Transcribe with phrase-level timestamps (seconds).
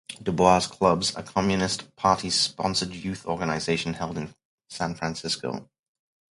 [0.23, 4.33] DuBois Clubs, a Communist Party-sponsored youth organization, held in
[4.67, 5.69] San Francisco.